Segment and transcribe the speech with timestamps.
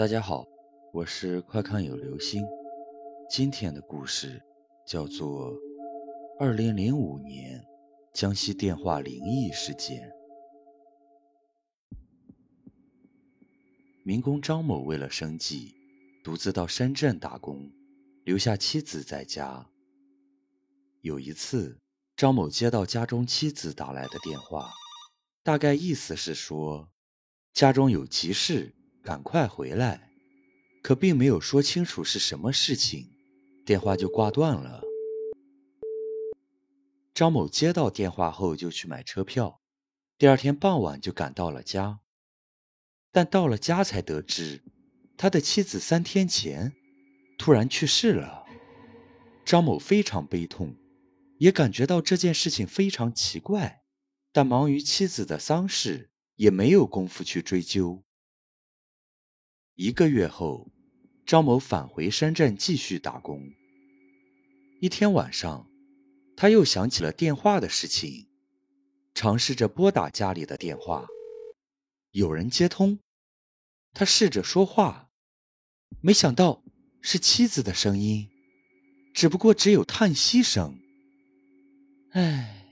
[0.00, 0.46] 大家好，
[0.94, 2.42] 我是快看有流星。
[3.28, 4.42] 今天的故事
[4.86, 5.52] 叫做
[6.38, 7.62] 《二零零五年
[8.14, 10.08] 江西电话灵异事件》。
[14.02, 15.74] 民工张某为了生计，
[16.24, 17.70] 独自到深圳打工，
[18.24, 19.68] 留下妻子在家。
[21.02, 21.78] 有一次，
[22.16, 24.70] 张某接到家中妻子打来的电话，
[25.42, 26.88] 大概意思是说
[27.52, 28.74] 家中有急事。
[29.10, 30.08] 赶快回来！
[30.84, 33.10] 可并没有说清楚是什么事情，
[33.66, 34.84] 电话就挂断了。
[37.12, 39.60] 张某接到电话后就去买车票，
[40.16, 41.98] 第二天傍晚就赶到了家。
[43.10, 44.62] 但到了家才得知，
[45.16, 46.72] 他的妻子三天前
[47.36, 48.44] 突然去世了。
[49.44, 50.76] 张某非常悲痛，
[51.38, 53.82] 也感觉到这件事情非常奇怪，
[54.30, 58.04] 但忙于妻子的丧事，也没有功夫去追究。
[59.80, 60.70] 一个月后，
[61.24, 63.50] 张某返回深圳继续打工。
[64.78, 65.70] 一天晚上，
[66.36, 68.28] 他又想起了电话的事情，
[69.14, 71.06] 尝试着拨打家里的电话，
[72.10, 72.98] 有人接通，
[73.94, 75.08] 他试着说话，
[76.02, 76.62] 没想到
[77.00, 78.28] 是妻子的声音，
[79.14, 80.78] 只不过只有叹息声。
[82.10, 82.66] 唉。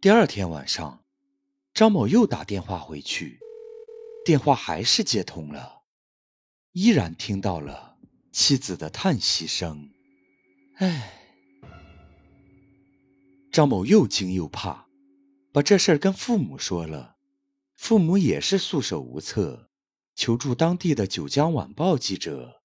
[0.00, 1.04] 第二天晚上，
[1.72, 3.38] 张某又打电话回去。
[4.24, 5.82] 电话还是接通了，
[6.72, 7.98] 依然听到了
[8.32, 9.90] 妻子的叹息声。
[10.76, 11.12] 唉，
[13.52, 14.86] 张某又惊又怕，
[15.52, 17.16] 把这事儿跟父母说了，
[17.76, 19.68] 父母也是束手无策，
[20.16, 22.62] 求助当地的《九江晚报》记者。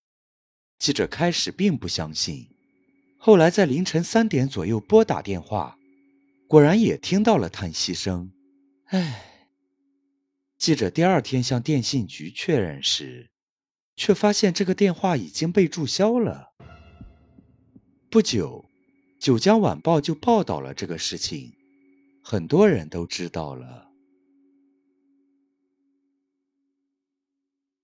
[0.78, 2.48] 记者开始并不相信，
[3.18, 5.78] 后来在凌晨三点左右拨打电话，
[6.48, 8.32] 果然也听到了叹息声。
[8.86, 9.26] 唉。
[10.60, 13.32] 记者第二天向电信局确认时，
[13.96, 16.50] 却发现这个电话已经被注销了。
[18.10, 18.66] 不久，
[19.24, 21.54] 《九江晚报》就报道了这个事情，
[22.22, 23.90] 很多人都知道了。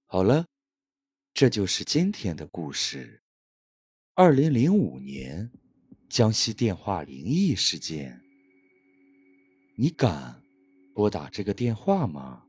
[0.06, 0.46] 好了，
[1.34, 3.22] 这就是今天的故事。
[4.16, 5.50] 二零零五年，
[6.10, 8.22] 江西电话灵异事件，
[9.78, 10.44] 你敢
[10.94, 12.45] 拨打这个电话吗？